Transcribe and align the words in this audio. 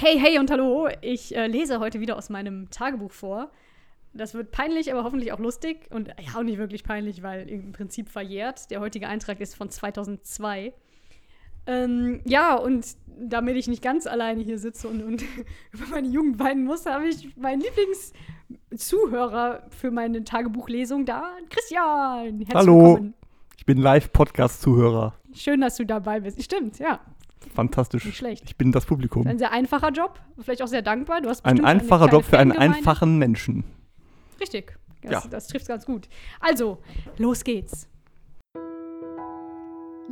Hey, 0.00 0.16
hey 0.16 0.38
und 0.38 0.48
hallo. 0.52 0.88
Ich 1.00 1.34
äh, 1.34 1.48
lese 1.48 1.80
heute 1.80 1.98
wieder 1.98 2.16
aus 2.16 2.30
meinem 2.30 2.70
Tagebuch 2.70 3.10
vor. 3.10 3.50
Das 4.12 4.32
wird 4.32 4.52
peinlich, 4.52 4.92
aber 4.92 5.02
hoffentlich 5.02 5.32
auch 5.32 5.40
lustig. 5.40 5.88
Und 5.90 6.06
ja, 6.06 6.38
auch 6.38 6.44
nicht 6.44 6.58
wirklich 6.58 6.84
peinlich, 6.84 7.24
weil 7.24 7.48
im 7.48 7.72
Prinzip 7.72 8.08
verjährt. 8.08 8.70
Der 8.70 8.78
heutige 8.78 9.08
Eintrag 9.08 9.40
ist 9.40 9.56
von 9.56 9.70
2002. 9.70 10.72
Ähm, 11.66 12.20
ja, 12.24 12.54
und 12.54 12.86
damit 13.08 13.56
ich 13.56 13.66
nicht 13.66 13.82
ganz 13.82 14.06
alleine 14.06 14.40
hier 14.40 14.60
sitze 14.60 14.86
und, 14.86 15.02
und 15.02 15.24
über 15.72 15.86
meine 15.90 16.06
Jugend 16.06 16.38
weinen 16.38 16.62
muss, 16.62 16.86
habe 16.86 17.08
ich 17.08 17.36
meinen 17.36 17.60
Lieblingszuhörer 17.60 19.66
für 19.70 19.90
meine 19.90 20.22
Tagebuchlesung 20.22 21.06
da, 21.06 21.32
Christian. 21.50 22.38
Herzlich 22.38 22.54
Hallo. 22.54 22.84
willkommen. 22.84 23.14
Ich 23.56 23.66
bin 23.66 23.78
Live-Podcast-Zuhörer. 23.78 25.14
Schön, 25.32 25.60
dass 25.60 25.74
du 25.74 25.84
dabei 25.84 26.20
bist. 26.20 26.40
Stimmt, 26.40 26.78
ja. 26.78 27.00
Fantastisch. 27.54 28.04
Nicht 28.04 28.16
schlecht. 28.16 28.44
Ich 28.46 28.56
bin 28.56 28.72
das 28.72 28.86
Publikum. 28.86 29.26
Ein 29.26 29.38
sehr 29.38 29.52
einfacher 29.52 29.90
Job, 29.90 30.20
vielleicht 30.40 30.62
auch 30.62 30.66
sehr 30.68 30.82
dankbar. 30.82 31.20
Du 31.20 31.28
hast 31.28 31.44
Ein 31.44 31.64
einfacher 31.64 32.08
Job 32.08 32.24
für 32.24 32.38
einen 32.38 32.52
einfachen 32.52 33.18
Menschen. 33.18 33.64
Richtig. 34.40 34.78
Das, 35.02 35.24
Ja. 35.24 35.30
das 35.30 35.46
trifft 35.48 35.68
ganz 35.68 35.84
gut. 35.86 36.08
Also, 36.40 36.78
los 37.18 37.44
geht's. 37.44 37.88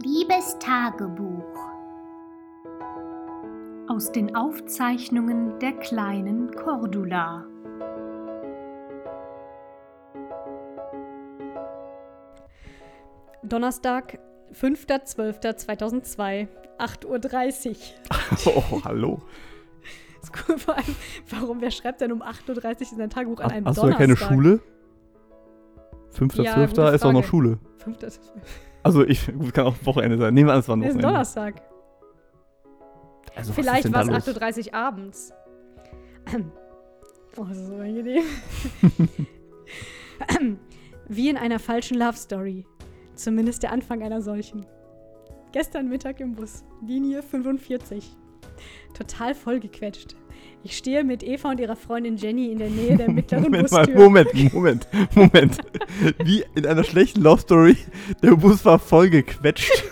Liebes 0.03 0.59
Tagebuch 0.59 1.45
aus 3.89 4.13
den 4.13 4.35
Aufzeichnungen 4.37 5.59
der 5.59 5.73
kleinen 5.73 6.51
Cordula. 6.55 7.45
Donnerstag, 13.43 14.19
5.12.2002, 14.53 16.49
8.30 16.79 17.71
Uhr. 17.71 17.77
Oh, 18.47 18.85
hallo. 18.85 19.23
Ist 20.23 20.33
cool, 20.49 20.59
vor 20.59 20.77
allem, 20.77 20.97
warum, 21.31 21.61
wer 21.61 21.71
schreibt 21.71 22.01
denn 22.01 22.13
um 22.13 22.23
8.30 22.23 22.49
Uhr 22.49 22.93
in 22.93 22.99
sein 22.99 23.11
Tagebuch 23.11 23.41
an 23.41 23.51
einem 23.51 23.67
Hast 23.67 23.79
du 23.79 23.87
ja 23.89 23.93
Donnerstag? 23.97 23.99
keine 23.99 24.17
Schule? 24.17 24.61
5.12. 26.19 26.43
Ja, 26.43 26.67
gute 26.67 26.83
ist 26.83 27.05
auch 27.05 27.13
noch. 27.13 27.25
Schule. 27.25 27.59
5.12. 27.85 28.19
Also 28.83 29.05
ich 29.05 29.27
gut, 29.27 29.53
kann 29.55 29.67
auch 29.67 29.75
Wochenende 29.85 30.17
sein. 30.19 30.33
Nehmen 30.35 30.49
wir 30.49 30.55
an, 30.55 30.61
es 30.61 30.69
war 30.69 30.77
ein 30.77 30.81
Nee, 30.81 30.87
ist 30.87 30.95
Wochenende. 30.95 31.09
Donnerstag. 31.13 31.63
Also, 33.35 33.53
Vielleicht 33.53 33.93
war 33.93 34.03
es 34.03 34.27
los? 34.27 34.37
8.30 34.37 34.69
Uhr 34.69 34.75
abends. 34.75 35.33
Oh, 37.39 37.45
das 37.45 37.59
ist 37.59 37.67
so 37.67 37.75
angenehm. 37.75 38.25
Wie 41.09 41.29
in 41.29 41.37
einer 41.37 41.59
falschen 41.59 41.99
Love 41.99 42.17
Story. 42.17 42.67
Zumindest 43.15 43.63
der 43.63 43.73
Anfang 43.73 44.03
einer 44.03 44.23
solchen. 44.23 44.65
Gestern 45.57 45.89
Mittag 45.89 46.21
im 46.21 46.35
Bus, 46.35 46.65
Linie 46.87 47.23
45. 47.23 48.05
Total 48.93 49.35
vollgequetscht. 49.35 50.15
Ich 50.63 50.77
stehe 50.77 51.03
mit 51.03 51.23
Eva 51.23 51.49
und 51.53 51.59
ihrer 51.61 51.77
Freundin 51.77 52.19
Jenny 52.19 52.53
in 52.53 52.59
der 52.59 52.69
Nähe 52.69 52.95
der 52.99 53.11
mittleren 53.11 53.45
Moment 53.45 53.73
mal, 53.73 53.87
Bustür. 53.87 53.99
Moment, 54.05 54.53
Moment, 54.53 54.87
Moment. 55.15 55.59
Wie 56.23 56.45
in 56.55 56.67
einer 56.67 56.85
schlechten 56.85 57.23
Love 57.23 57.41
Story, 57.41 57.75
der 58.23 58.33
Bus 58.33 58.67
war 58.67 58.79
voll 58.79 59.09
gequetscht. 59.09 59.83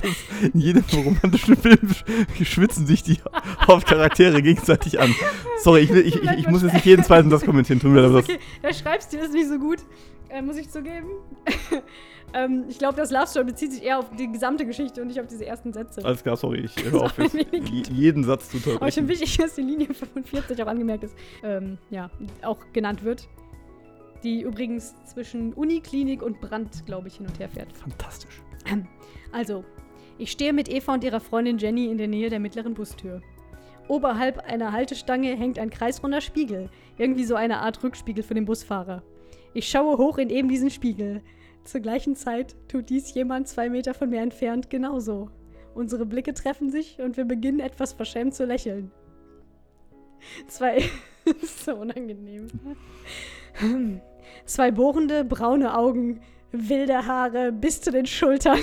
Das, 0.00 0.10
in 0.54 0.58
jedem 0.58 0.82
romantischen 0.94 1.56
Film 1.58 1.76
sch- 1.90 2.44
schwitzen 2.46 2.86
sich 2.86 3.02
die 3.02 3.18
Hauptcharaktere 3.66 4.40
gegenseitig 4.40 5.00
an. 5.00 5.14
Sorry, 5.58 5.80
ich, 5.80 5.90
will, 5.92 6.06
ich, 6.06 6.14
ich, 6.16 6.30
ich 6.30 6.48
muss 6.48 6.62
jetzt 6.62 6.72
nicht 6.72 6.86
jeden 6.86 7.04
zweiten 7.04 7.28
das 7.28 7.44
kommentieren. 7.44 7.78
Tut 7.78 7.90
mir 7.90 8.00
leid, 8.06 8.24
Okay, 8.24 8.38
da 8.62 8.72
schreibst 8.72 9.12
du 9.12 9.18
das 9.18 9.32
nicht 9.32 9.48
so 9.48 9.58
gut, 9.58 9.80
äh, 10.28 10.42
muss 10.42 10.56
ich 10.56 10.70
zugeben. 10.70 11.08
ähm, 12.34 12.64
ich 12.68 12.78
glaube, 12.78 12.96
das 12.96 13.10
Love 13.10 13.26
Story 13.26 13.46
bezieht 13.46 13.72
sich 13.72 13.82
eher 13.82 13.98
auf 13.98 14.10
die 14.16 14.30
gesamte 14.30 14.66
Geschichte 14.66 15.00
und 15.00 15.08
nicht 15.08 15.20
auf 15.20 15.26
diese 15.26 15.46
ersten 15.46 15.72
Sätze. 15.72 16.04
alles 16.04 16.22
klar, 16.22 16.36
sorry, 16.36 16.60
ich 16.60 16.76
höre 16.90 17.02
auf 17.02 17.14
jeden 17.90 18.24
Satz 18.24 18.50
zu 18.50 18.76
Aber 18.76 18.88
ich 18.88 18.94
finde 18.94 19.10
wichtig, 19.12 19.36
dass 19.38 19.54
die 19.54 19.62
Linie 19.62 19.92
45 19.92 20.62
auch 20.62 20.66
angemerkt 20.66 21.04
ist, 21.04 21.16
ähm, 21.42 21.78
ja, 21.90 22.10
auch 22.42 22.58
genannt 22.72 23.04
wird. 23.04 23.28
Die 24.22 24.40
übrigens 24.40 24.94
zwischen 25.04 25.52
Uniklinik 25.52 26.22
und 26.22 26.40
Brand, 26.40 26.86
glaube 26.86 27.08
ich, 27.08 27.16
hin 27.16 27.26
und 27.26 27.38
her 27.38 27.48
fährt. 27.48 27.72
Fantastisch. 27.72 28.42
Also, 29.32 29.64
ich 30.16 30.30
stehe 30.30 30.52
mit 30.52 30.68
Eva 30.68 30.94
und 30.94 31.02
ihrer 31.02 31.18
Freundin 31.18 31.58
Jenny 31.58 31.90
in 31.90 31.98
der 31.98 32.06
Nähe 32.06 32.30
der 32.30 32.38
mittleren 32.38 32.74
Bustür. 32.74 33.20
Oberhalb 33.88 34.38
einer 34.38 34.72
Haltestange 34.72 35.36
hängt 35.36 35.58
ein 35.58 35.70
kreisrunder 35.70 36.20
Spiegel, 36.20 36.70
irgendwie 36.96 37.24
so 37.24 37.34
eine 37.34 37.58
Art 37.58 37.82
Rückspiegel 37.82 38.22
für 38.22 38.34
den 38.34 38.44
Busfahrer. 38.44 39.02
Ich 39.54 39.68
schaue 39.68 39.98
hoch 39.98 40.18
in 40.18 40.30
eben 40.30 40.48
diesen 40.48 40.70
Spiegel. 40.70 41.22
Zur 41.64 41.80
gleichen 41.80 42.16
Zeit 42.16 42.56
tut 42.68 42.90
dies 42.90 43.14
jemand 43.14 43.48
zwei 43.48 43.70
Meter 43.70 43.94
von 43.94 44.10
mir 44.10 44.20
entfernt 44.20 44.68
genauso. 44.68 45.30
Unsere 45.74 46.04
Blicke 46.04 46.34
treffen 46.34 46.70
sich 46.70 47.00
und 47.00 47.16
wir 47.16 47.24
beginnen 47.24 47.60
etwas 47.60 47.92
verschämt 47.92 48.34
zu 48.34 48.44
lächeln. 48.44 48.90
Zwei. 50.48 50.82
ist 51.42 51.64
so 51.64 51.74
unangenehm. 51.76 52.48
Zwei 54.44 54.70
bohrende, 54.70 55.24
braune 55.24 55.76
Augen, 55.76 56.20
wilde 56.52 57.06
Haare 57.06 57.52
bis 57.52 57.80
zu 57.80 57.90
den 57.90 58.06
Schultern. 58.06 58.58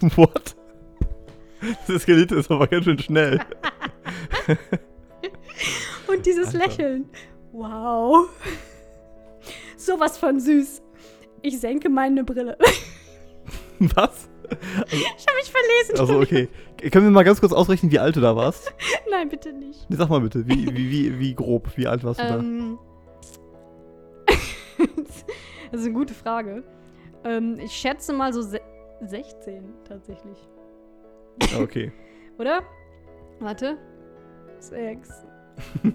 What? 0.16 0.54
Das 1.86 1.96
eskaliert 1.96 2.32
ist 2.32 2.50
aber 2.50 2.66
ganz 2.66 2.84
schön 2.84 2.98
schnell. 2.98 3.40
Und 6.08 6.26
dieses 6.26 6.48
Alter. 6.48 6.58
Lächeln. 6.58 7.08
Wow. 7.52 8.28
Sowas 9.84 10.16
von 10.16 10.38
süß. 10.38 10.80
Ich 11.42 11.58
senke 11.58 11.88
meine 11.88 12.22
Brille. 12.22 12.56
Was? 13.78 14.28
Ich 14.90 15.26
habe 15.26 15.36
mich 15.36 15.50
verlesen. 15.50 15.98
Also, 15.98 16.20
okay. 16.20 16.48
Können 16.90 17.06
wir 17.06 17.10
mal 17.10 17.24
ganz 17.24 17.40
kurz 17.40 17.52
ausrechnen, 17.52 17.90
wie 17.90 17.98
alt 17.98 18.14
du 18.14 18.20
da 18.20 18.36
warst? 18.36 18.72
Nein, 19.10 19.28
bitte 19.28 19.52
nicht. 19.52 19.88
Nee, 19.90 19.96
Sag 19.96 20.08
mal 20.08 20.20
bitte, 20.20 20.46
wie, 20.46 20.68
wie, 20.72 20.90
wie, 20.90 21.18
wie 21.18 21.34
grob, 21.34 21.76
wie 21.76 21.86
alt 21.86 22.04
warst 22.04 22.20
du 22.20 22.24
Ähm, 22.24 22.78
das 25.72 25.80
ist 25.80 25.86
eine 25.86 25.94
gute 25.94 26.14
Frage. 26.14 26.62
Ähm, 27.24 27.58
ich 27.58 27.72
schätze 27.72 28.12
mal 28.12 28.32
so 28.32 28.42
se 28.42 28.60
16 29.00 29.64
tatsächlich. 29.88 30.38
da? 31.38 31.46
Ja, 31.46 31.60
okay. 31.60 31.92
Oder? 32.38 32.62
Warte. 33.40 33.78
6. 34.60 35.08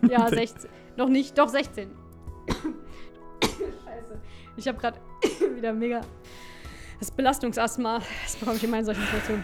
Ja, 0.10 0.28
16. 0.28 0.70
Noch 0.98 1.08
nicht, 1.08 1.38
doch 1.38 1.48
16. 1.48 1.90
Scheiße. 4.08 4.22
Ich 4.58 4.68
habe 4.68 4.78
gerade 4.78 5.00
wieder 5.56 5.74
mega 5.74 6.02
das 7.00 7.12
Belastungsasthma. 7.12 8.02
Das 8.24 8.36
bekomme 8.36 8.58
ich 8.58 8.64
immer 8.64 8.80
in 8.80 8.86
solchen 8.86 9.02
Situationen. 9.04 9.44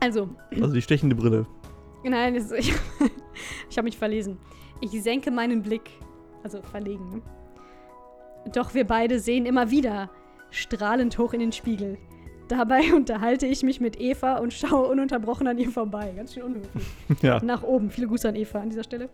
Also, 0.00 0.28
Also 0.50 0.72
die 0.74 0.82
stechende 0.82 1.14
Brille. 1.14 1.46
nein, 2.04 2.34
das, 2.34 2.50
ich, 2.52 2.72
ich 3.70 3.78
habe 3.78 3.84
mich 3.86 3.98
verlesen. 3.98 4.38
Ich 4.80 4.90
senke 5.02 5.30
meinen 5.30 5.62
Blick. 5.62 5.90
Also 6.42 6.62
verlegen. 6.62 7.08
ne? 7.10 7.22
Doch 8.52 8.72
wir 8.74 8.86
beide 8.86 9.18
sehen 9.18 9.46
immer 9.46 9.70
wieder 9.70 10.10
strahlend 10.50 11.18
hoch 11.18 11.32
in 11.32 11.40
den 11.40 11.52
Spiegel. 11.52 11.98
Dabei 12.48 12.92
unterhalte 12.94 13.46
ich 13.46 13.62
mich 13.64 13.80
mit 13.80 13.98
Eva 14.00 14.36
und 14.38 14.52
schaue 14.52 14.86
ununterbrochen 14.86 15.48
an 15.48 15.58
ihr 15.58 15.70
vorbei. 15.70 16.12
Ganz 16.16 16.34
schön 16.34 16.44
unhöflich. 16.44 16.84
Ja. 17.22 17.42
Nach 17.42 17.62
oben. 17.62 17.90
Viele 17.90 18.06
Grüße 18.06 18.28
an 18.28 18.36
Eva 18.36 18.60
an 18.60 18.70
dieser 18.70 18.84
Stelle. 18.84 19.08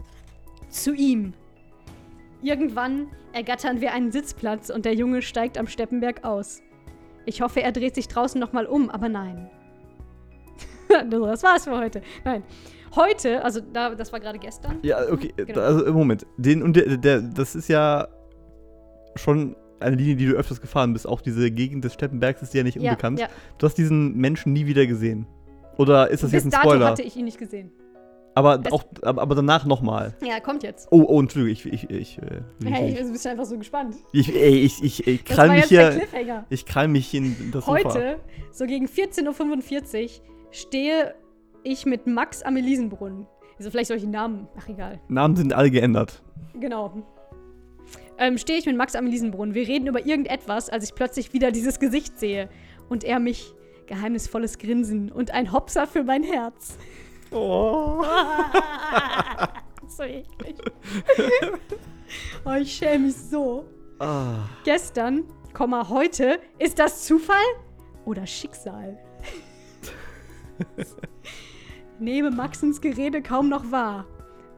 Zu 0.68 0.92
ihm. 0.94 1.32
Irgendwann 2.42 3.08
ergattern 3.32 3.80
wir 3.80 3.92
einen 3.92 4.10
Sitzplatz 4.10 4.68
und 4.68 4.84
der 4.84 4.94
Junge 4.94 5.22
steigt 5.22 5.58
am 5.58 5.66
Steppenberg 5.66 6.24
aus. 6.24 6.60
Ich 7.24 7.40
hoffe, 7.40 7.62
er 7.62 7.72
dreht 7.72 7.94
sich 7.94 8.08
draußen 8.08 8.40
nochmal 8.40 8.66
um, 8.66 8.90
aber 8.90 9.08
nein. 9.08 9.48
das 11.10 11.42
war's 11.42 11.64
für 11.64 11.78
heute. 11.78 12.02
Nein. 12.24 12.42
Heute, 12.94 13.42
also 13.44 13.60
da, 13.60 13.94
das 13.94 14.12
war 14.12 14.20
gerade 14.20 14.38
gestern. 14.38 14.78
Ja, 14.82 14.98
okay. 15.10 15.32
Genau. 15.36 15.60
Also 15.60 15.84
im 15.86 15.94
Moment. 15.94 16.26
Den 16.36 16.62
und 16.62 16.76
der, 16.76 16.96
der, 16.96 17.22
das 17.22 17.54
ist 17.54 17.68
ja 17.68 18.08
schon 19.14 19.56
eine 19.80 19.96
Linie, 19.96 20.16
die 20.16 20.26
du 20.26 20.34
öfters 20.34 20.60
gefahren 20.60 20.92
bist. 20.92 21.06
Auch 21.06 21.20
diese 21.20 21.50
Gegend 21.50 21.84
des 21.84 21.94
Steppenbergs 21.94 22.42
ist 22.42 22.52
dir 22.52 22.58
ja 22.58 22.64
nicht 22.64 22.78
unbekannt. 22.78 23.20
Ja, 23.20 23.28
Du 23.58 23.66
hast 23.66 23.78
diesen 23.78 24.16
Menschen 24.16 24.52
nie 24.52 24.66
wieder 24.66 24.86
gesehen. 24.86 25.26
Oder 25.78 26.10
ist 26.10 26.22
das 26.22 26.32
Bis 26.32 26.44
jetzt 26.44 26.46
ein 26.46 26.50
dato 26.50 26.68
Spoiler? 26.70 26.86
hatte 26.86 27.02
ich 27.02 27.16
ihn 27.16 27.24
nicht 27.24 27.38
gesehen. 27.38 27.72
Aber, 28.34 28.62
auch, 28.70 28.84
aber, 29.02 29.34
danach 29.34 29.66
nochmal. 29.66 30.14
Ja, 30.22 30.40
kommt 30.40 30.62
jetzt. 30.62 30.88
Oh, 30.90 31.04
oh, 31.06 31.20
Entschuldigung, 31.20 31.72
ich, 31.72 31.84
ich, 31.84 31.90
ich, 31.90 32.18
äh, 32.18 32.42
Hey, 32.64 32.92
ich, 32.92 32.98
du 32.98 33.12
bist 33.12 33.26
einfach 33.26 33.44
so 33.44 33.58
gespannt. 33.58 33.96
ich, 34.12 34.34
ey, 34.34 34.60
ich, 34.60 34.82
ich, 34.82 35.06
ich 35.06 35.24
krall 35.24 35.50
mich 35.50 35.64
hier, 35.66 36.02
ich 36.48 36.66
krall 36.66 36.88
mich 36.88 37.12
in 37.14 37.50
das 37.52 37.66
Sofa. 37.66 37.84
Heute, 37.84 38.18
so 38.50 38.66
gegen 38.66 38.86
14.45 38.86 40.04
Uhr, 40.04 40.10
stehe 40.50 41.14
ich 41.62 41.86
mit 41.86 42.06
Max 42.06 42.42
am 42.42 42.56
Elisenbrunnen. 42.56 43.26
Also 43.58 43.70
vielleicht 43.70 43.88
solche 43.88 44.08
Namen. 44.08 44.48
Ach, 44.58 44.68
egal. 44.68 45.00
Namen 45.08 45.36
sind 45.36 45.52
alle 45.52 45.70
geändert. 45.70 46.22
Genau. 46.58 46.92
Ähm, 48.18 48.38
stehe 48.38 48.58
ich 48.58 48.66
mit 48.66 48.76
Max 48.76 48.94
am 48.94 49.06
Elisenbrunnen. 49.06 49.54
Wir 49.54 49.66
reden 49.68 49.86
über 49.86 50.04
irgendetwas, 50.04 50.68
als 50.68 50.84
ich 50.84 50.94
plötzlich 50.94 51.32
wieder 51.32 51.50
dieses 51.50 51.78
Gesicht 51.78 52.18
sehe. 52.18 52.48
Und 52.88 53.04
er 53.04 53.20
mich 53.20 53.54
geheimnisvolles 53.86 54.58
Grinsen 54.58 55.10
und 55.10 55.32
ein 55.32 55.52
Hopser 55.52 55.86
für 55.86 56.02
mein 56.02 56.22
Herz. 56.22 56.78
Oh. 57.32 58.04
so 59.88 60.02
eklig. 60.02 60.56
oh, 62.44 62.52
ich 62.60 62.74
schäme 62.74 63.06
mich 63.06 63.16
so. 63.16 63.64
Ah. 63.98 64.48
Gestern, 64.64 65.24
Komma, 65.52 65.88
heute, 65.88 66.40
ist 66.58 66.78
das 66.78 67.04
Zufall 67.04 67.36
oder 68.04 68.26
Schicksal? 68.26 68.98
Nehme 71.98 72.30
Maxens 72.30 72.80
Gerede 72.80 73.22
kaum 73.22 73.48
noch 73.48 73.70
wahr. 73.70 74.06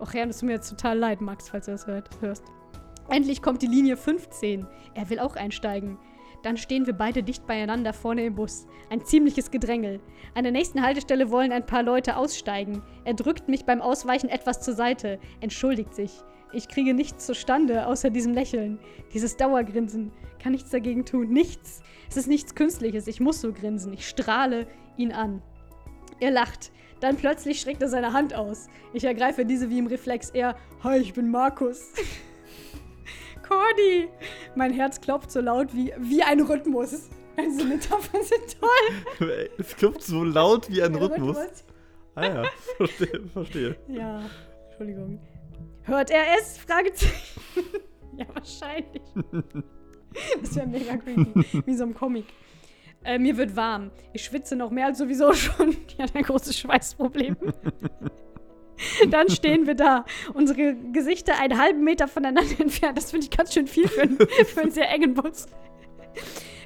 Och 0.00 0.12
ja, 0.15 0.27
das 0.27 0.38
tut 0.38 0.49
mir 0.49 0.55
jetzt 0.55 0.70
total 0.70 0.99
leid, 0.99 1.20
Max, 1.20 1.49
falls 1.49 1.67
du 1.67 1.73
das 1.73 1.87
hört, 1.87 2.09
hörst. 2.20 2.44
Endlich 3.09 3.43
kommt 3.43 3.62
die 3.62 3.67
Linie 3.67 3.97
15. 3.97 4.67
Er 4.94 5.11
will 5.11 5.19
auch 5.19 5.37
einsteigen. 5.37 5.99
Dann 6.44 6.58
stehen 6.58 6.87
wir 6.87 6.93
beide 6.93 7.23
dicht 7.23 7.46
beieinander 7.46 7.94
vorne 7.94 8.26
im 8.26 8.35
Bus. 8.35 8.67
Ein 8.91 9.02
ziemliches 9.02 9.50
Gedrängel. 9.50 10.00
An 10.35 10.44
der 10.44 10.52
nächsten 10.52 10.82
Haltestelle 10.82 11.31
wollen 11.31 11.52
ein 11.52 11.64
paar 11.64 11.82
Leute 11.82 12.19
aussteigen. 12.19 12.82
Er 13.05 13.14
drückt 13.14 13.49
mich 13.49 13.64
beim 13.64 13.81
Ausweichen 13.81 14.29
etwas 14.29 14.61
zur 14.61 14.75
Seite, 14.75 15.19
entschuldigt 15.41 15.94
sich. 15.94 16.12
Ich 16.52 16.69
kriege 16.69 16.93
nichts 16.93 17.25
zustande, 17.25 17.87
außer 17.87 18.11
diesem 18.11 18.35
Lächeln. 18.35 18.79
Dieses 19.14 19.38
Dauergrinsen. 19.38 20.12
Kann 20.38 20.52
nichts 20.52 20.69
dagegen 20.69 21.06
tun. 21.06 21.31
Nichts. 21.31 21.82
Es 22.11 22.19
ist 22.19 22.29
nichts 22.29 22.55
Künstliches. 22.55 23.06
Ich 23.06 23.20
muss 23.20 23.41
so 23.41 23.50
grinsen. 23.50 23.94
Ich 23.94 24.06
strahle 24.06 24.67
ihn 24.99 25.12
an. 25.12 25.43
Er 26.20 26.31
lacht. 26.31 26.73
Dann 27.00 27.17
plötzlich 27.17 27.58
streckt 27.58 27.81
er 27.81 27.88
seine 27.88 28.12
Hand 28.12 28.35
aus. 28.35 28.69
Ich 28.93 29.05
ergreife 29.05 29.46
diese 29.46 29.70
wie 29.70 29.79
im 29.79 29.87
Reflex. 29.87 30.29
Er, 30.29 30.56
hi, 30.82 30.99
ich 30.99 31.14
bin 31.14 31.31
Markus. 31.31 31.93
Cordy! 33.46 34.08
Mein 34.55 34.73
Herz 34.73 35.00
klopft 35.00 35.31
so 35.31 35.41
laut 35.41 35.75
wie, 35.75 35.93
wie 35.99 36.23
ein 36.23 36.41
Rhythmus. 36.41 37.11
Diese 37.38 37.64
Metaphern 37.64 38.23
sind 38.23 38.61
toll. 38.61 39.50
Es 39.58 39.76
klopft 39.76 40.02
so 40.02 40.23
laut 40.23 40.70
wie 40.70 40.82
ein 40.82 40.93
Der 40.93 41.02
Rhythmus. 41.02 41.37
Ah 42.14 42.26
ja, 42.26 42.44
verstehe. 42.76 43.26
verstehe. 43.32 43.76
Ja, 43.88 44.23
Entschuldigung. 44.69 45.20
Hört 45.82 46.11
er 46.11 46.23
es? 46.38 46.58
Fragezeichen. 46.58 47.41
ja, 48.17 48.26
wahrscheinlich. 48.32 49.02
Das 50.41 50.55
wäre 50.55 50.67
mega 50.67 50.96
creepy. 50.96 51.62
Wie 51.67 51.75
so 51.75 51.85
ein 51.85 51.94
Comic. 51.94 52.26
Äh, 53.05 53.19
mir 53.19 53.37
wird 53.37 53.55
warm. 53.56 53.91
Ich 54.12 54.25
schwitze 54.25 54.56
noch 54.56 54.70
mehr 54.70 54.87
als 54.87 54.99
sowieso 54.99 55.32
schon. 55.32 55.76
Ich 55.88 55.99
hatte 55.99 56.17
ein 56.19 56.25
großes 56.25 56.58
Schweißproblem. 56.58 57.37
Dann 59.11 59.29
stehen 59.29 59.67
wir 59.67 59.75
da. 59.75 60.05
Unsere 60.32 60.75
Gesichter 60.93 61.38
einen 61.38 61.59
halben 61.59 61.85
Meter 61.85 62.09
voneinander 62.09 62.43
entfernt. 62.61 62.97
Das 62.97 63.11
finde 63.11 63.26
ich 63.26 63.37
ganz 63.37 63.55
schön 63.55 63.67
viel 63.67 63.88
für 63.88 64.03
einen, 64.03 64.19
für 64.47 64.61
einen 64.61 64.71
sehr 64.71 64.91
engen 64.91 65.15
Bus. 65.15 65.47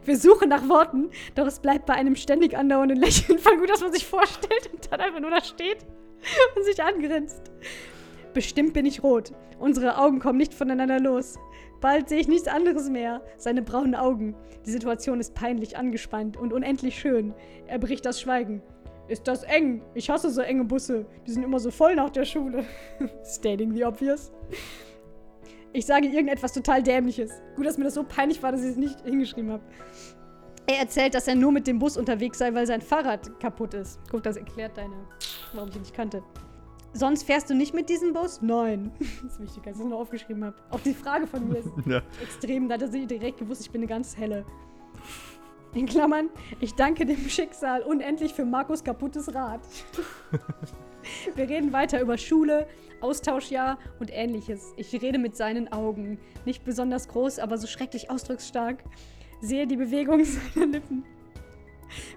Wir 0.05 0.17
suchen 0.17 0.49
nach 0.49 0.69
Worten, 0.69 1.11
doch 1.35 1.47
es 1.47 1.61
bleibt 1.61 1.87
bei 1.87 1.95
einem 1.95 2.17
ständig 2.17 2.57
andauernden 2.57 2.99
Lächeln. 2.99 3.39
Voll 3.39 3.59
gut, 3.59 3.69
dass 3.69 3.83
man 3.83 3.93
sich 3.93 4.07
vorstellt 4.07 4.71
und 4.73 4.91
dann 4.91 5.01
einfach 5.01 5.21
nur 5.21 5.31
da 5.31 5.43
steht 5.43 5.85
und 6.57 6.65
sich 6.65 6.83
angrinst. 6.83 7.43
Bestimmt 8.33 8.73
bin 8.73 8.87
ich 8.87 9.03
rot. 9.03 9.33
Unsere 9.59 9.99
Augen 9.99 10.19
kommen 10.21 10.39
nicht 10.39 10.55
voneinander 10.55 11.01
los. 11.01 11.35
Bald 11.81 12.09
sehe 12.09 12.21
ich 12.21 12.29
nichts 12.29 12.49
anderes 12.49 12.89
mehr. 12.89 13.23
Seine 13.37 13.63
braunen 13.63 13.95
Augen. 13.95 14.35
Die 14.67 14.71
Situation 14.71 15.21
ist 15.21 15.35
peinlich 15.35 15.77
angespannt 15.77 16.37
und 16.37 16.53
unendlich 16.53 16.99
schön. 16.99 17.35
Er 17.67 17.79
bricht 17.79 18.05
das 18.05 18.21
Schweigen. 18.21 18.63
Ist 19.09 19.27
das 19.27 19.43
eng? 19.45 19.83
Ich 19.95 20.11
hasse 20.11 20.31
so 20.31 20.41
enge 20.43 20.65
Busse. 20.65 21.07
Die 21.27 21.31
sind 21.33 21.43
immer 21.43 21.59
so 21.59 21.71
voll 21.71 21.95
nach 21.95 22.11
der 22.11 22.25
Schule. 22.25 22.65
Stating 23.25 23.73
the 23.75 23.85
obvious. 23.85 24.31
Ich 25.73 25.87
sage 25.87 26.09
irgendetwas 26.09 26.53
total 26.53 26.83
Dämliches. 26.83 27.31
Gut, 27.57 27.67
dass 27.67 27.79
mir 27.79 27.85
das 27.85 27.95
so 27.95 28.05
peinlich 28.05 28.43
war, 28.43 28.53
dass 28.53 28.63
ich 28.63 28.71
es 28.71 28.77
nicht 28.77 29.01
hingeschrieben 29.05 29.51
habe. 29.53 29.63
Er 30.67 30.81
erzählt, 30.81 31.15
dass 31.15 31.27
er 31.29 31.35
nur 31.35 31.53
mit 31.53 31.67
dem 31.67 31.79
Bus 31.79 31.97
unterwegs 31.97 32.39
sei, 32.39 32.53
weil 32.53 32.67
sein 32.67 32.83
Fahrrad 32.83 33.41
kaputt 33.41 33.73
ist. 33.75 33.99
Guck, 34.11 34.23
das 34.23 34.37
erklärt 34.37 34.77
deine, 34.77 34.95
warum 35.55 35.71
ich 35.71 35.77
ihn 35.77 35.81
nicht 35.83 35.95
kannte. 35.95 36.23
Sonst 36.95 37.23
fährst 37.25 37.49
du 37.49 37.55
nicht 37.55 37.75
mit 37.75 37.89
diesem 37.89 38.13
Bus? 38.13 38.41
Nein. 38.43 38.91
Das 39.23 39.33
ist 39.35 39.41
wichtig, 39.41 39.63
dass 39.63 39.77
ich 39.77 39.83
es 39.83 39.89
nur 39.89 39.99
aufgeschrieben 39.99 40.45
habe. 40.45 40.57
Auch 40.71 40.81
die 40.81 40.95
Frage 40.95 41.27
von 41.27 41.49
mir 41.49 41.59
ist 41.59 41.69
Ja. 41.87 42.03
extrem. 42.23 42.69
Da 42.69 42.75
hat 42.75 42.83
er 42.83 42.89
direkt 42.89 43.39
gewusst, 43.39 43.63
ich 43.63 43.71
bin 43.71 43.81
eine 43.83 43.89
ganz 43.89 44.17
helle. 44.17 44.45
In 45.79 45.87
Klammern, 45.87 46.29
ich 46.61 46.75
danke 46.75 47.07
dem 47.07 47.29
Schicksal 47.29 47.83
unendlich 47.83 48.35
für 48.35 48.45
Markus 48.45 48.83
kaputtes 48.83 49.33
Rad. 49.33 49.61
Wir 51.37 51.49
reden 51.49 51.73
weiter 51.73 52.01
über 52.01 52.19
Schule, 52.19 52.67
Austauschjahr 53.01 53.79
und 54.01 54.11
ähnliches. 54.13 54.73
Ich 54.77 54.93
rede 55.01 55.19
mit 55.19 55.37
seinen 55.37 55.71
Augen. 55.71 56.19
Nicht 56.45 56.65
besonders 56.65 57.07
groß, 57.07 57.39
aber 57.39 57.59
so 57.59 57.69
schrecklich 57.69 58.11
ausdrucksstark. 58.11 58.83
Sehe 59.41 59.69
die 59.69 59.77
Bewegung 59.77 60.25
seiner 60.55 60.67
Lippen. 60.67 61.05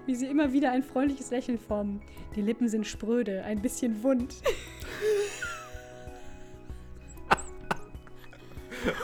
Wie 0.06 0.16
sie 0.16 0.26
immer 0.26 0.52
wieder 0.52 0.72
ein 0.72 0.82
freundliches 0.82 1.30
Lächeln 1.30 1.60
formen. 1.60 2.02
Die 2.34 2.42
Lippen 2.42 2.66
sind 2.66 2.84
spröde, 2.84 3.44
ein 3.44 3.62
bisschen 3.62 4.02
wund. 4.02 4.34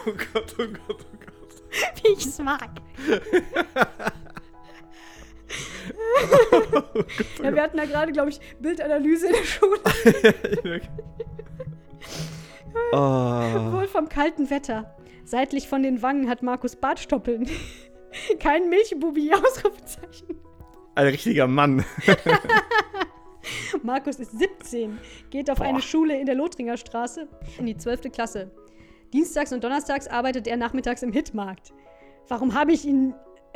Oh 0.04 0.10
Gott, 0.32 0.56
oh 0.58 0.64
Gott, 0.66 1.06
oh 1.12 1.18
Gott. 1.20 2.02
Wie 2.02 2.08
ich 2.08 2.26
es 2.26 2.40
mag. 6.18 7.06
ja, 7.42 7.54
wir 7.54 7.62
hatten 7.62 7.76
da 7.76 7.84
gerade, 7.84 8.12
glaube 8.12 8.30
ich, 8.30 8.40
Bildanalyse 8.60 9.26
in 9.28 9.32
der 9.32 9.44
Schule. 9.44 9.80
oh. 12.92 13.72
Wohl 13.72 13.88
vom 13.88 14.08
kalten 14.08 14.50
Wetter. 14.50 14.94
Seitlich 15.24 15.68
von 15.68 15.82
den 15.82 16.00
Wangen 16.00 16.28
hat 16.28 16.42
Markus 16.42 16.76
Bartstoppeln. 16.76 17.48
Kein 18.40 18.70
Milchbubi, 18.70 19.32
Ausrufezeichen. 19.34 20.40
Ein 20.94 21.06
richtiger 21.08 21.46
Mann. 21.46 21.84
Markus 23.82 24.16
ist 24.16 24.38
17, 24.38 24.98
geht 25.30 25.50
auf 25.50 25.58
Boah. 25.58 25.66
eine 25.66 25.82
Schule 25.82 26.18
in 26.18 26.26
der 26.26 26.34
Lothringer 26.34 26.76
Straße 26.76 27.28
in 27.58 27.66
die 27.66 27.76
12. 27.76 28.10
Klasse. 28.10 28.50
Dienstags 29.12 29.52
und 29.52 29.62
donnerstags 29.62 30.08
arbeitet 30.08 30.46
er 30.46 30.56
nachmittags 30.56 31.02
im 31.02 31.12
Hitmarkt. 31.12 31.72
Warum 32.28 32.54
habe 32.54 32.72
ich 32.72 32.86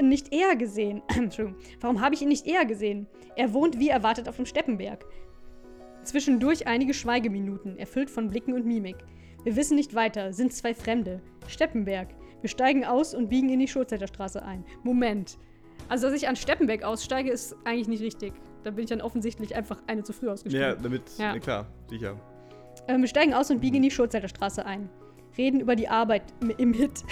ihn 0.03 0.09
nicht 0.09 0.33
eher 0.33 0.57
gesehen? 0.57 1.03
Entschuldigung. 1.17 1.61
Warum 1.81 2.01
habe 2.01 2.15
ich 2.15 2.23
ihn 2.23 2.29
nicht 2.29 2.47
eher 2.47 2.65
gesehen? 2.65 3.07
Er 3.37 3.53
wohnt 3.53 3.79
wie 3.79 3.89
erwartet 3.89 4.29
auf 4.29 4.37
dem 4.37 4.47
Steppenberg. 4.47 5.05
Zwischendurch 6.05 6.67
einige 6.67 6.95
Schweigeminuten, 6.95 7.79
erfüllt 7.79 8.11
von 8.11 8.29
Blicken 8.29 8.55
und 8.55 8.67
Mimik. 8.67 8.97
Wir 9.45 9.57
wissen 9.57 9.77
nicht 9.77 9.95
weiter, 9.95 10.33
sind 10.33 10.53
zwei 10.53 10.75
Fremde. 10.75 11.21
Steppenberg. 11.47 12.09
Wir 12.41 12.49
steigen 12.49 12.85
aus 12.85 13.15
und 13.15 13.29
biegen 13.29 13.49
in 13.51 13.61
die 13.61 13.69
Schulzeiter 13.69 14.07
Straße 14.09 14.43
ein. 14.43 14.65
Moment. 14.83 15.39
Also, 15.89 16.09
dass 16.09 16.17
ich 16.17 16.29
an 16.29 16.37
Steppenberg 16.37 16.83
aussteige, 16.83 17.31
ist 17.31 17.57
eigentlich 17.65 17.89
nicht 17.89 18.03
richtig. 18.03 18.33
Da 18.65 18.71
bin 18.71 18.85
ich 18.85 18.91
dann 18.91 19.01
offensichtlich 19.01 19.55
einfach 19.55 19.83
eine 19.87 20.03
zu 20.03 20.13
früh 20.13 20.29
ausgestiegen. 20.29 20.67
Ja, 20.67 20.75
damit, 20.75 21.03
Ja. 21.19 21.35
ja. 21.35 21.39
klar, 21.41 21.67
sicher. 21.89 22.17
Ähm, 22.89 23.03
wir 23.03 23.09
steigen 23.09 23.35
aus 23.35 23.51
und 23.51 23.61
biegen 23.61 23.77
in 23.77 23.83
die 23.83 23.91
Schulzeiter 23.91 24.29
Straße 24.29 24.65
ein. 24.65 24.89
Reden 25.37 25.61
über 25.61 25.77
die 25.77 25.89
Arbeit 25.89 26.23
im, 26.41 26.51
im 26.51 26.73
Hit. 26.73 27.03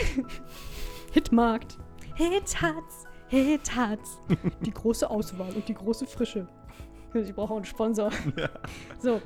Hitmarkt. 1.12 1.78
Hitharz, 2.20 3.06
Hitharz. 3.28 4.18
Die 4.60 4.70
große 4.70 5.08
Auswahl 5.08 5.54
und 5.54 5.66
die 5.66 5.72
große 5.72 6.06
Frische. 6.06 6.46
Ich 7.14 7.34
brauche 7.34 7.54
auch 7.54 7.56
einen 7.56 7.64
Sponsor. 7.64 8.10
So. 8.98 9.22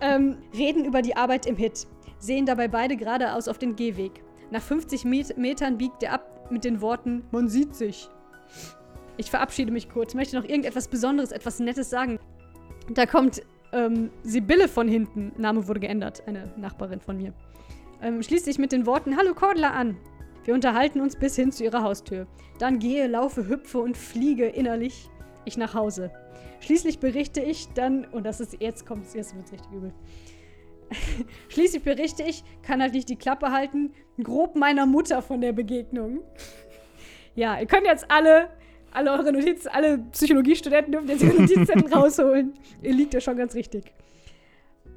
Ähm, 0.00 0.38
reden 0.54 0.86
über 0.86 1.02
die 1.02 1.14
Arbeit 1.14 1.44
im 1.44 1.56
Hit. 1.56 1.86
Sehen 2.18 2.46
dabei 2.46 2.68
beide 2.68 2.96
geradeaus 2.96 3.48
auf 3.48 3.58
den 3.58 3.76
Gehweg. 3.76 4.22
Nach 4.50 4.62
50 4.62 5.04
Met 5.04 5.36
Metern 5.36 5.76
biegt 5.76 6.02
er 6.02 6.14
ab 6.14 6.50
mit 6.50 6.64
den 6.64 6.80
Worten: 6.80 7.22
Man 7.32 7.48
sieht 7.48 7.74
sich. 7.74 8.08
Ich 9.18 9.30
verabschiede 9.30 9.70
mich 9.70 9.90
kurz. 9.90 10.14
Möchte 10.14 10.36
noch 10.36 10.44
irgendetwas 10.44 10.88
Besonderes, 10.88 11.32
etwas 11.32 11.58
Nettes 11.58 11.90
sagen. 11.90 12.18
Da 12.94 13.04
kommt 13.04 13.42
ähm, 13.72 14.10
Sibylle 14.22 14.68
von 14.68 14.88
hinten. 14.88 15.32
Name 15.36 15.68
wurde 15.68 15.80
geändert. 15.80 16.22
Eine 16.26 16.52
Nachbarin 16.56 17.00
von 17.00 17.18
mir. 17.18 17.34
Ähm, 18.00 18.22
schließt 18.22 18.46
sich 18.46 18.58
mit 18.58 18.72
den 18.72 18.86
Worten: 18.86 19.18
Hallo 19.18 19.34
Cordula 19.34 19.70
an. 19.70 19.98
Wir 20.48 20.54
unterhalten 20.54 21.02
uns 21.02 21.14
bis 21.14 21.36
hin 21.36 21.52
zu 21.52 21.62
ihrer 21.62 21.82
Haustür. 21.82 22.26
Dann 22.58 22.78
gehe, 22.78 23.06
laufe, 23.06 23.48
hüpfe 23.48 23.80
und 23.80 23.98
fliege 23.98 24.46
innerlich 24.46 25.10
ich 25.44 25.58
nach 25.58 25.74
Hause. 25.74 26.10
Schließlich 26.60 27.00
berichte 27.00 27.42
ich 27.42 27.68
dann, 27.74 28.06
und 28.06 28.24
das 28.24 28.40
ist 28.40 28.56
jetzt 28.58 28.86
kommt, 28.86 29.12
jetzt 29.12 29.36
wird 29.36 29.52
richtig 29.52 29.70
übel. 29.70 29.92
Schließlich 31.50 31.82
berichte 31.82 32.22
ich, 32.22 32.44
kann 32.62 32.80
halt 32.80 32.94
nicht 32.94 33.10
die 33.10 33.16
Klappe 33.16 33.52
halten, 33.52 33.92
grob 34.22 34.56
meiner 34.56 34.86
Mutter 34.86 35.20
von 35.20 35.42
der 35.42 35.52
Begegnung. 35.52 36.20
Ja, 37.34 37.60
ihr 37.60 37.66
könnt 37.66 37.86
jetzt 37.86 38.10
alle, 38.10 38.48
alle 38.90 39.12
eure 39.12 39.32
Notizen, 39.32 39.68
alle 39.68 39.98
Psychologiestudenten 40.12 40.92
dürfen 40.92 41.08
jetzt 41.08 41.22
ihre 41.22 41.34
Notizzettel 41.42 41.92
rausholen. 41.92 42.54
Ihr 42.80 42.94
liegt 42.94 43.12
ja 43.12 43.20
schon 43.20 43.36
ganz 43.36 43.54
richtig. 43.54 43.92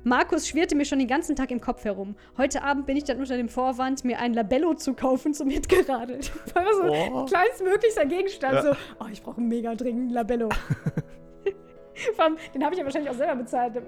Markus 0.03 0.48
schwirrte 0.48 0.75
mir 0.75 0.86
schon 0.86 1.00
den 1.00 1.08
ganzen 1.08 1.36
Tag 1.36 1.51
im 1.51 1.62
Kopf 1.62 1.84
herum. 1.86 2.15
Heute 2.38 2.63
Abend 2.63 2.86
bin 2.88 2.98
ich 2.98 3.03
dann 3.03 3.20
unter 3.20 3.38
dem 3.38 3.50
Vorwand, 3.50 4.03
mir 4.03 4.20
ein 4.20 4.34
Labello 4.34 4.74
zu 4.74 4.93
kaufen, 4.93 5.34
zum 5.34 5.48
Mitgeradelt. 5.48 6.31
War 6.55 6.63
so 6.74 6.84
Oh. 6.84 7.20
ein 7.20 7.25
kleinstmöglichster 7.27 8.05
Gegenstand. 8.05 8.53
Ja. 8.55 8.62
So, 8.62 8.72
oh, 9.00 9.05
ich 9.12 9.22
brauche 9.22 9.39
mega 9.41 9.75
dringend 9.75 10.10
ein 10.12 10.13
Labello. 10.13 10.50
Vor 12.15 12.25
allem, 12.25 12.38
den 12.53 12.63
habe 12.63 12.74
ich 12.74 12.79
ja 12.79 12.86
wahrscheinlich 12.86 13.12
auch 13.12 13.15
selber 13.15 13.36
bezahlt. 13.36 13.79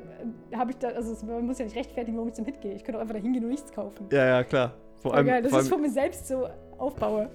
Habe 0.56 0.72
ich 0.72 0.78
da, 0.78 0.90
also 0.90 1.26
man 1.26 1.46
muss 1.48 1.58
ja 1.58 1.66
nicht 1.66 1.76
rechtfertigen, 1.76 2.16
warum 2.18 2.30
ich 2.30 2.36
zum 2.36 2.46
Hit 2.46 2.62
gehe. 2.62 2.74
Ich 2.76 2.84
könnte 2.84 3.00
auch 3.00 3.02
einfach 3.02 3.16
da 3.16 3.22
hingehen 3.22 3.44
und 3.44 3.50
nichts 3.50 3.72
kaufen. 3.72 4.08
Ja, 4.12 4.26
ja, 4.26 4.44
klar. 4.44 4.76
Vor 5.02 5.16
allem, 5.16 5.26
geil, 5.26 5.42
dass 5.42 5.52
vor 5.52 5.60
ich 5.60 5.66
es 5.66 5.70
von 5.72 5.82
mir 5.82 5.90
selbst 5.90 6.28
so 6.28 6.48
aufbaue. 6.78 7.30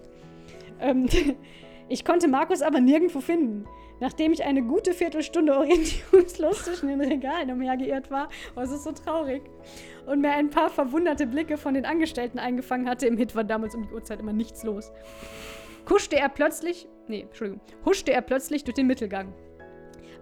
Ähm, 0.81 1.07
ich 1.89 2.05
konnte 2.05 2.29
Markus 2.29 2.63
aber 2.63 2.81
nirgendwo 2.81 3.21
finden. 3.21 3.67
Nachdem 4.01 4.33
ich 4.33 4.45
eine 4.45 4.63
gute 4.63 4.95
Viertelstunde 4.95 5.57
orientierungslos 5.57 6.65
zwischen 6.65 6.89
den 6.89 7.01
Regalen 7.01 7.51
umhergeirrt 7.51 8.11
war, 8.11 8.29
war 8.55 8.65
es 8.65 8.85
so 8.85 8.93
traurig. 8.93 9.43
Und 10.07 10.21
mir 10.21 10.33
ein 10.33 10.51
paar 10.51 10.71
verwunderte 10.71 11.27
Blicke 11.27 11.57
von 11.57 11.75
den 11.75 11.85
Angestellten 11.85 12.39
eingefangen 12.39 12.89
hatte. 12.89 13.07
Im 13.07 13.17
Hit 13.17 13.35
war 13.35 13.45
damals 13.45 13.75
um 13.75 13.83
die 13.83 13.93
Uhrzeit 13.93 14.21
immer 14.21 14.33
nichts 14.33 14.63
los. 14.63 14.93
Kuschte 15.85 16.17
er 16.17 16.29
plötzlich, 16.29 16.89
nee, 17.09 17.23
Entschuldigung, 17.23 17.61
huschte 17.85 18.13
er 18.13 18.23
plötzlich 18.23 18.65
durch 18.65 18.75
den 18.75 18.87
Mittelgang. 18.87 19.35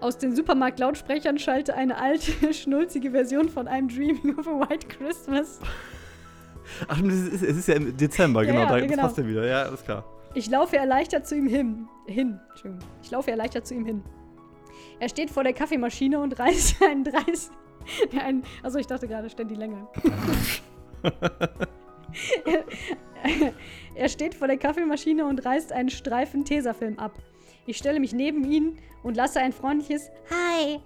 Aus 0.00 0.18
den 0.18 0.36
Supermarkt-Lautsprechern 0.36 1.38
schallte 1.38 1.74
eine 1.74 1.98
alte, 1.98 2.52
schnulzige 2.54 3.10
Version 3.10 3.48
von 3.48 3.68
I'm 3.68 3.94
Dreaming 3.94 4.38
of 4.38 4.46
a 4.46 4.68
White 4.68 4.88
Christmas. 4.88 5.58
Ach, 6.88 7.00
es 7.02 7.28
ist, 7.28 7.42
ist 7.42 7.68
ja 7.68 7.74
im 7.74 7.96
Dezember, 7.96 8.42
Ja, 8.42 8.50
genau, 8.50 8.62
ja, 8.64 8.68
da 8.68 8.78
das 8.78 8.90
genau. 8.90 9.02
passt 9.02 9.18
ja 9.18 9.26
wieder. 9.26 9.46
Ja, 9.46 9.62
alles 9.62 9.84
klar. 9.84 10.04
Ich 10.36 10.50
laufe 10.50 10.76
erleichtert 10.76 11.26
zu 11.26 11.34
ihm 11.34 11.46
hin. 11.46 11.88
Hin. 12.06 12.38
Entschuldigung. 12.50 12.86
Ich 13.02 13.10
laufe 13.10 13.30
erleichtert 13.30 13.66
zu 13.66 13.72
ihm 13.72 13.86
hin. 13.86 14.02
Er 15.00 15.08
steht 15.08 15.30
vor 15.30 15.42
der 15.42 15.54
Kaffeemaschine 15.54 16.20
und 16.20 16.38
reißt 16.38 16.82
einen 16.90 17.04
30. 17.04 17.50
Ja, 18.12 18.20
einen, 18.20 18.42
also 18.62 18.78
ich 18.78 18.86
dachte 18.86 19.08
gerade, 19.08 19.30
stand 19.30 19.50
die 19.50 19.54
Länge. 19.54 19.88
er, 22.44 22.64
er 23.94 24.08
steht 24.10 24.34
vor 24.34 24.46
der 24.46 24.58
Kaffeemaschine 24.58 25.24
und 25.24 25.42
reißt 25.42 25.72
einen 25.72 25.88
Streifen 25.88 26.44
Tesafilm 26.44 26.98
ab. 26.98 27.12
Ich 27.64 27.78
stelle 27.78 27.98
mich 27.98 28.12
neben 28.12 28.44
ihn 28.44 28.76
und 29.02 29.16
lasse 29.16 29.40
ein 29.40 29.52
freundliches 29.52 30.10
Hi. 30.28 30.80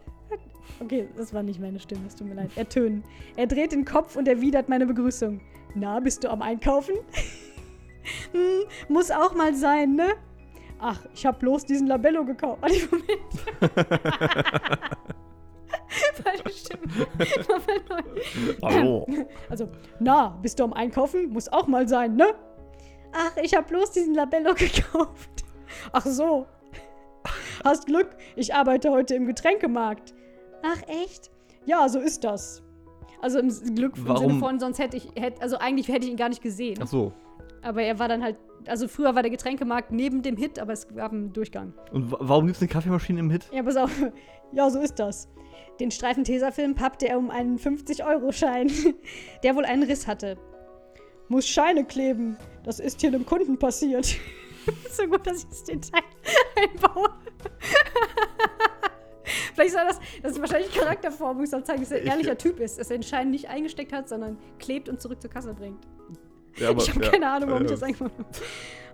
Okay, 0.78 1.08
das 1.16 1.34
war 1.34 1.42
nicht 1.42 1.58
meine 1.58 1.80
Stimme, 1.80 2.02
es 2.06 2.14
tut 2.14 2.28
mir 2.28 2.34
leid. 2.34 2.50
Ertönen. 2.54 3.02
Er 3.34 3.48
dreht 3.48 3.72
den 3.72 3.84
Kopf 3.84 4.14
und 4.14 4.28
erwidert 4.28 4.68
meine 4.68 4.86
Begrüßung. 4.86 5.40
Na, 5.74 5.98
bist 5.98 6.22
du 6.22 6.30
am 6.30 6.40
Einkaufen? 6.40 6.94
Hm, 8.32 8.62
muss 8.88 9.10
auch 9.10 9.34
mal 9.34 9.54
sein, 9.54 9.94
ne? 9.94 10.14
Ach, 10.78 10.98
ich 11.14 11.26
hab 11.26 11.40
bloß 11.40 11.66
diesen 11.66 11.86
Labello 11.86 12.24
gekauft. 12.24 12.62
Warte, 12.62 12.88
Moment. 12.90 13.08
Falsche 16.22 16.50
Stimme. 16.50 17.06
Hallo. 18.62 19.06
Also, 19.48 19.68
na, 19.98 20.38
bist 20.42 20.58
du 20.58 20.64
am 20.64 20.72
Einkaufen? 20.72 21.30
Muss 21.30 21.48
auch 21.48 21.66
mal 21.66 21.88
sein, 21.88 22.16
ne? 22.16 22.34
Ach, 23.12 23.36
ich 23.42 23.54
hab 23.54 23.68
bloß 23.68 23.90
diesen 23.92 24.14
Labello 24.14 24.54
gekauft. 24.54 25.44
Ach 25.92 26.06
so. 26.06 26.46
Hast 27.64 27.86
Glück, 27.86 28.16
ich 28.36 28.54
arbeite 28.54 28.90
heute 28.90 29.14
im 29.14 29.26
Getränkemarkt. 29.26 30.14
Ach, 30.62 30.82
echt? 30.88 31.30
Ja, 31.66 31.88
so 31.88 31.98
ist 31.98 32.24
das. 32.24 32.62
Also 33.20 33.38
im 33.38 33.48
Glück 33.74 33.96
im 33.96 34.06
Sinne 34.06 34.18
Warum? 34.18 34.40
von, 34.40 34.60
sonst 34.60 34.78
hätte 34.78 34.96
ich, 34.96 35.08
hätte, 35.14 35.42
also 35.42 35.58
eigentlich 35.58 35.88
hätte 35.88 36.06
ich 36.06 36.12
ihn 36.12 36.16
gar 36.16 36.30
nicht 36.30 36.42
gesehen. 36.42 36.78
Ach 36.82 36.86
so. 36.86 37.12
Aber 37.62 37.82
er 37.82 37.98
war 37.98 38.08
dann 38.08 38.22
halt, 38.22 38.36
also 38.66 38.88
früher 38.88 39.14
war 39.14 39.22
der 39.22 39.30
Getränkemarkt 39.30 39.90
neben 39.92 40.22
dem 40.22 40.36
Hit, 40.36 40.58
aber 40.58 40.72
es 40.72 40.88
gab 40.88 41.12
einen 41.12 41.32
Durchgang. 41.32 41.74
Und 41.92 42.10
wa- 42.10 42.18
warum 42.20 42.46
gibt 42.46 42.56
es 42.56 42.62
eine 42.62 42.68
Kaffeemaschine 42.70 43.20
im 43.20 43.30
Hit? 43.30 43.48
Ja, 43.52 43.62
pass 43.62 43.76
auf. 43.76 43.90
Ja, 44.52 44.68
so 44.68 44.80
ist 44.80 44.98
das. 44.98 45.28
Den 45.78 45.92
Streifen 45.92 46.24
Tesafilm 46.24 46.74
pappte 46.74 47.08
er 47.08 47.18
um 47.18 47.30
einen 47.30 47.56
50-Euro-Schein, 47.56 48.68
der 49.44 49.54
wohl 49.54 49.64
einen 49.64 49.84
Riss 49.84 50.08
hatte. 50.08 50.36
Muss 51.28 51.46
Scheine 51.46 51.84
kleben. 51.84 52.36
Das 52.64 52.80
ist 52.80 53.00
hier 53.00 53.10
einem 53.10 53.24
Kunden 53.24 53.56
passiert. 53.60 54.06
so 54.90 55.06
gut, 55.06 55.24
dass 55.24 55.44
ich 55.44 55.48
das 55.48 55.62
Detail 55.62 56.02
einbaue. 56.56 57.10
Vielleicht 59.54 59.72
soll 59.72 59.82
das, 59.86 60.00
das 60.22 60.32
ist 60.32 60.40
wahrscheinlich 60.40 60.74
Charakterformung, 60.74 61.46
soll 61.46 61.62
zeigen, 61.62 61.82
dass 61.82 61.92
er 61.92 61.98
ein 61.98 62.04
Ich- 62.04 62.10
ehrlicher 62.10 62.36
Typ 62.38 62.58
ist, 62.58 62.78
dass 62.80 62.90
er 62.90 62.98
den 62.98 63.02
Schein 63.04 63.30
nicht 63.30 63.48
eingesteckt 63.48 63.92
hat, 63.92 64.08
sondern 64.08 64.36
klebt 64.58 64.88
und 64.88 65.00
zurück 65.00 65.20
zur 65.22 65.30
Kasse 65.30 65.54
bringt. 65.54 65.86
Ja, 66.56 66.70
aber, 66.70 66.82
ich 66.82 66.90
habe 66.90 67.04
ja, 67.04 67.10
keine 67.10 67.30
Ahnung, 67.30 67.50
warum 67.50 67.64
ich 67.64 67.70
das 67.70 67.82
habe. 67.82 68.10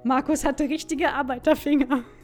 Markus 0.05 0.45
hatte 0.45 0.65
richtige 0.65 1.13
Arbeiterfinger. 1.13 2.05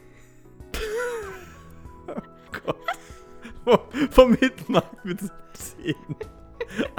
Vom, 3.65 3.79
vom 4.11 4.33
Hitmarkt 4.35 5.05
mit 5.05 5.21
17. 5.21 5.95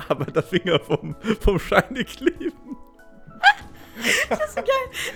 Aber 0.09 0.25
der 0.25 0.43
Finger 0.43 0.81
vom, 0.81 1.15
vom 1.41 1.59
Scheine 1.59 2.05
kleben. 2.05 2.79
Das 4.29 4.49
ist 4.49 4.57
geil. 4.57 4.67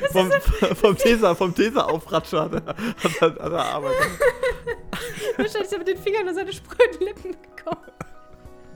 Das 0.00 0.12
Vom, 0.12 0.30
ist 0.30 0.78
vom 0.78 0.96
Tesa, 0.96 1.34
vom 1.34 1.54
Tesa-Aufratscher 1.54 2.42
hat 2.42 2.52
er, 2.52 2.66
hat 2.66 2.76
er, 3.20 3.28
hat 3.28 3.52
er. 3.52 3.82
Wahrscheinlich 5.36 5.62
ist 5.62 5.72
er 5.72 5.78
mit 5.78 5.88
den 5.88 5.98
Fingern 5.98 6.28
an 6.28 6.34
seine 6.34 6.52
spröden 6.52 7.00
Lippen 7.00 7.36
gekommen. 7.56 7.86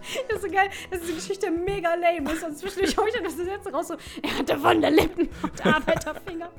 Das 0.28 0.38
ist 0.38 0.42
so 0.44 0.50
geil, 0.50 0.68
dass 0.90 1.00
diese 1.00 1.14
Geschichte 1.14 1.50
mega 1.50 1.94
lame 1.94 2.32
ist. 2.32 2.44
Und 2.44 2.56
zwischendurch 2.56 2.96
hau 2.96 3.06
ich 3.06 3.14
dann 3.14 3.24
das 3.24 3.36
Sätze 3.36 3.72
raus 3.72 3.88
so, 3.88 3.94
er 4.22 4.38
hatte 4.38 4.62
Wanderlippen 4.62 5.28
und 5.42 5.66
Arbeiterfinger. 5.66 6.50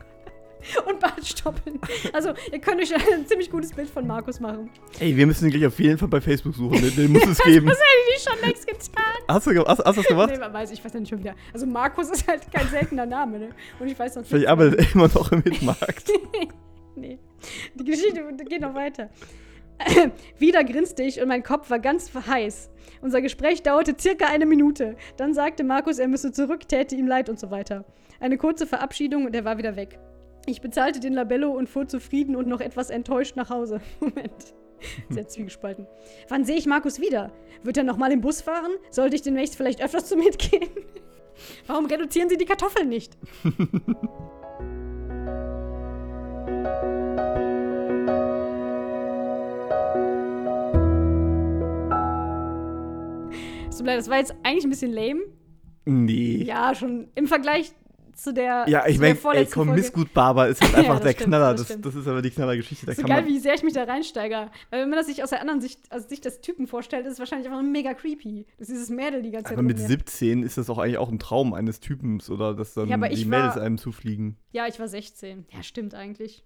Und 0.86 0.98
Bartstoppeln. 1.00 1.78
Also, 2.14 2.34
ihr 2.50 2.60
könnt 2.60 2.82
euch 2.82 2.94
ein 2.96 3.28
ziemlich 3.28 3.52
gutes 3.52 3.74
Bild 3.74 3.90
von 3.90 4.08
Markus 4.08 4.40
machen. 4.40 4.70
Ey, 4.98 5.14
wir 5.14 5.28
müssen 5.28 5.46
ihn 5.46 5.52
gleich 5.52 5.66
auf 5.66 5.78
jeden 5.78 5.98
Fall 5.98 6.08
bei 6.08 6.22
Facebook 6.22 6.56
suchen. 6.56 6.82
Den, 6.82 6.96
den 6.96 7.12
muss 7.12 7.26
es 7.26 7.38
geben. 7.44 7.68
Das 7.68 7.78
hätte 7.78 8.16
ich 8.16 8.24
schon 8.24 8.40
längst 8.48 8.66
getan. 8.66 9.04
Hast 9.28 9.48
du, 9.48 9.66
hast, 9.66 9.84
hast 9.84 9.98
das 9.98 10.06
gemacht? 10.06 10.30
Nee, 10.32 10.38
man 10.38 10.54
weiß, 10.54 10.72
ich 10.72 10.84
weiß 10.84 10.94
ja 10.94 11.02
nicht 11.02 11.10
schon 11.10 11.20
wieder. 11.20 11.36
Also, 11.52 11.66
Markus 11.66 12.10
ist 12.12 12.26
halt 12.30 12.50
kein 12.50 12.68
seltener 12.70 13.06
Name, 13.06 13.40
ne? 13.40 13.50
Und 13.78 13.88
ich 13.88 14.00
weiß 14.00 14.14
sonst 14.14 14.30
Vielleicht 14.30 14.48
arbeitet 14.48 14.80
er 14.80 14.96
immer 14.96 15.10
noch 15.10 15.34
im 15.34 15.42
Hitmarkt. 15.44 16.10
nee. 16.96 17.20
Die 17.76 17.84
Geschichte 17.84 18.24
geht 18.48 18.62
noch 18.62 18.74
weiter. 18.74 19.10
Wieder 20.38 20.64
grinste 20.64 21.04
ich 21.04 21.22
und 21.22 21.28
mein 21.28 21.44
Kopf 21.44 21.70
war 21.70 21.80
ganz 21.80 22.12
heiß. 22.14 22.70
Unser 23.02 23.22
Gespräch 23.22 23.64
dauerte 23.64 23.96
circa 24.00 24.28
eine 24.28 24.46
Minute. 24.46 24.96
Dann 25.18 25.34
sagte 25.34 25.64
Markus, 25.64 26.00
er 26.00 26.08
müsse 26.08 26.32
zurück, 26.32 26.68
täte 26.68 26.96
ihm 26.96 27.08
leid 27.08 27.30
und 27.30 27.40
so 27.40 27.52
weiter. 27.52 27.86
Eine 28.20 28.38
kurze 28.38 28.66
Verabschiedung 28.66 29.26
und 29.26 29.36
er 29.36 29.46
war 29.46 29.58
wieder 29.58 29.76
weg. 29.76 30.00
Ich 30.46 30.62
bezahlte 30.62 31.00
den 31.00 31.14
Labello 31.14 31.52
und 31.52 31.70
fuhr 31.70 31.88
zufrieden 31.88 32.36
und 32.36 32.48
noch 32.48 32.62
etwas 32.62 32.90
enttäuscht 32.90 33.36
nach 33.36 33.50
Hause. 33.50 33.82
Moment. 34.00 34.54
Sehr 35.10 35.28
zwiegespalten. 35.28 35.88
Wann 36.28 36.44
sehe 36.44 36.58
ich 36.58 36.66
Markus 36.66 37.00
wieder? 37.00 37.32
Wird 37.64 37.78
er 37.78 37.84
nochmal 37.84 38.12
im 38.12 38.22
Bus 38.22 38.42
fahren? 38.42 38.72
Sollte 38.90 39.16
ich 39.16 39.22
demnächst 39.22 39.56
vielleicht 39.56 39.82
öfters 39.82 40.08
zu 40.08 40.18
mitgehen? 40.18 40.70
Warum 41.68 41.86
reduzieren 41.86 42.30
Sie 42.30 42.38
die 42.38 42.46
Kartoffeln 42.46 42.90
nicht? 42.90 43.18
Tut 53.72 53.82
mir 53.86 53.92
leid, 53.92 54.00
das 54.00 54.10
war 54.10 54.18
jetzt 54.18 54.34
eigentlich 54.44 54.64
ein 54.64 54.70
bisschen 54.70 54.94
lame. 54.94 55.22
Nee. 55.86 56.44
Ja, 56.44 56.74
schon 56.76 57.10
im 57.16 57.28
Vergleich 57.28 57.74
zu 58.14 58.32
der. 58.34 58.66
Ja, 58.70 58.86
ich 58.88 59.00
meine, 59.00 59.18
ey, 59.34 59.46
komm, 59.46 59.68
Folge. 59.68 59.72
Miss 59.74 59.92
Gut 59.92 60.14
Barber 60.14 60.48
ist 60.48 60.62
halt 60.62 60.76
einfach 60.76 60.96
das 60.96 61.04
der 61.04 61.12
stimmt, 61.14 61.28
Knaller. 61.30 61.54
das 61.56 61.68
Das, 61.68 61.82
das 61.82 61.96
ist 61.96 62.08
aber 62.08 62.22
die 62.22 62.30
Knallergeschichte. 62.30 62.86
Da 62.86 62.94
So 62.94 63.02
kann 63.02 63.10
geil, 63.10 63.22
man, 63.24 63.32
wie 63.32 63.40
sehr 63.40 63.56
ich 63.56 63.64
mich 63.64 63.74
da 63.74 63.84
reinsteige. 63.84 64.50
Weil 64.70 64.82
wenn 64.82 64.90
man 64.90 64.98
das 65.00 65.08
sich 65.08 65.24
aus 65.24 65.32
der 65.32 65.42
anderen 65.42 65.60
Sicht, 65.60 65.80
aus 65.92 66.08
Sicht 66.08 66.24
des 66.24 66.40
Typen 66.40 66.68
vorstellt, 66.68 67.06
ist 67.08 67.14
es 67.14 67.20
wahrscheinlich 67.20 67.48
einfach 67.50 67.62
mega 67.64 67.94
creepy. 67.94 68.46
Das 68.60 68.70
ist 68.70 68.76
dieses 68.76 68.90
Mädel 68.90 69.24
die 69.24 69.32
ganze 69.32 69.46
Zeit. 69.50 69.54
aber 69.54 69.64
mit 69.64 69.78
rumrennt. 69.78 69.90
17 70.10 70.44
ist 70.44 70.58
das 70.58 70.70
auch 70.70 70.78
eigentlich 70.78 71.00
auch 71.00 71.10
ein 71.12 71.20
Traum 71.20 71.54
eines 71.54 71.80
Typens 71.80 72.30
oder 72.30 72.54
dass 72.54 72.76
dann 72.76 72.88
Ja, 72.88 72.96
aber 72.96 73.10
die 73.10 73.16
ich 73.16 73.26
Mädels 73.26 73.56
war- 73.56 73.64
einem 73.64 73.78
zufliegen. 73.80 74.38
Ja, 74.52 74.68
ich 74.68 74.80
war 74.80 74.88
16. 74.88 75.46
Ja, 75.52 75.64
stimmt 75.64 75.96
eigentlich. 75.96 76.46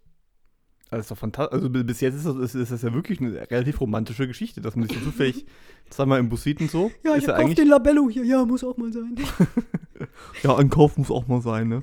Also, 0.89 0.97
das 0.97 1.05
ist 1.05 1.11
doch 1.11 1.17
fantastisch. 1.17 1.53
Also 1.53 1.69
bi- 1.69 1.83
bis 1.83 1.99
jetzt 2.01 2.15
ist 2.15 2.25
das, 2.25 2.55
ist, 2.55 2.71
das 2.71 2.81
ja 2.81 2.93
wirklich 2.93 3.19
eine 3.19 3.49
relativ 3.51 3.81
romantische 3.81 4.27
Geschichte, 4.27 4.61
dass 4.61 4.75
man 4.75 4.87
sich 4.87 4.97
so 4.97 5.03
zufällig 5.05 5.45
zweimal 5.89 6.19
im 6.19 6.29
Bus 6.29 6.43
sieht 6.43 6.61
und 6.61 6.71
so. 6.71 6.91
ist 7.03 7.27
ja 7.27 7.33
eigentlich, 7.35 7.67
Labello 7.67 8.09
hier. 8.09 8.23
Ja, 8.23 8.45
muss 8.45 8.63
auch 8.63 8.77
mal 8.77 8.91
sein. 8.91 9.15
Ja, 10.43 10.55
ein 10.57 10.69
Kauf 10.69 10.95
muss 10.97 11.09
auch 11.11 11.27
mal 11.27 11.41
sein, 11.41 11.69
ne? 11.69 11.81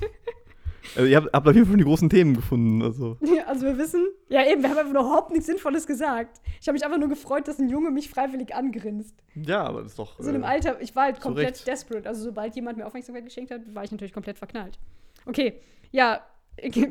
also 0.94 1.08
ihr 1.08 1.16
habt, 1.16 1.32
habt 1.32 1.48
auf 1.48 1.54
jeden 1.54 1.66
Fall 1.66 1.76
die 1.76 1.84
großen 1.84 2.08
Themen 2.10 2.34
gefunden. 2.36 2.82
Also. 2.82 3.16
Ja, 3.22 3.44
also 3.46 3.64
wir 3.66 3.78
wissen, 3.78 4.06
ja 4.28 4.46
eben, 4.46 4.62
wir 4.62 4.70
haben 4.70 4.76
einfach 4.78 4.90
überhaupt 4.90 5.30
nichts 5.30 5.46
Sinnvolles 5.46 5.86
gesagt. 5.86 6.40
Ich 6.60 6.68
habe 6.68 6.74
mich 6.74 6.84
einfach 6.84 6.98
nur 6.98 7.08
gefreut, 7.08 7.48
dass 7.48 7.58
ein 7.58 7.68
Junge 7.68 7.90
mich 7.90 8.08
freiwillig 8.10 8.54
angrinst. 8.54 9.14
Ja, 9.34 9.64
aber 9.64 9.82
das 9.82 9.92
ist 9.92 9.98
doch. 9.98 10.16
So 10.18 10.28
in 10.28 10.34
einem 10.36 10.44
äh, 10.44 10.46
Alter, 10.48 10.80
ich 10.80 10.94
war 10.94 11.04
halt 11.04 11.20
komplett 11.20 11.66
desperate. 11.66 12.08
Also 12.08 12.22
sobald 12.24 12.54
jemand 12.56 12.78
mir 12.78 12.86
Aufmerksamkeit 12.86 13.24
geschenkt 13.24 13.50
hat, 13.50 13.62
war 13.74 13.84
ich 13.84 13.90
natürlich 13.90 14.12
komplett 14.12 14.38
verknallt. 14.38 14.78
Okay, 15.24 15.54
ja, 15.92 16.20
ich, 16.58 16.88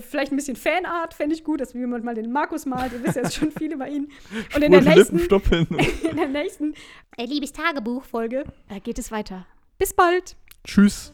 vielleicht 0.00 0.32
ein 0.32 0.36
bisschen 0.36 0.56
Fanart 0.56 1.14
fände 1.14 1.34
ich 1.34 1.44
gut, 1.44 1.60
dass 1.60 1.72
jemand 1.72 2.04
mal 2.04 2.14
den 2.14 2.32
Markus 2.32 2.66
malt. 2.66 2.92
Ihr 2.92 3.02
wisst 3.04 3.16
ja 3.16 3.22
jetzt 3.22 3.34
schon 3.36 3.52
viel 3.52 3.72
über 3.72 3.88
ihn. 3.88 4.10
Und 4.54 4.62
in 4.62 4.72
der 4.72 4.82
nächsten, 4.82 5.18
in 6.10 6.16
der 6.16 6.28
nächsten 6.28 6.74
Äh, 7.16 7.26
liebes 7.26 7.52
Tagebuch. 7.52 8.04
Folge 8.04 8.44
äh, 8.68 8.80
geht 8.80 8.98
es 8.98 9.12
weiter. 9.12 9.46
Bis 9.78 9.94
bald. 9.94 10.36
Tschüss. 10.64 11.12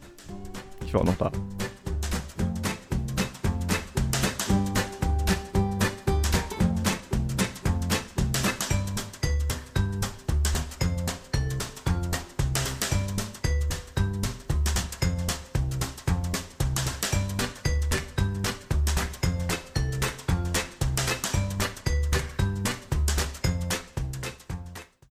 Ich 0.85 0.93
war 0.93 1.01
auch 1.01 1.05
noch 1.05 1.17
da. 1.17 1.31